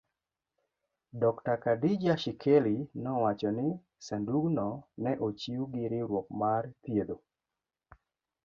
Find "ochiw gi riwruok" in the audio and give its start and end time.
5.27-6.27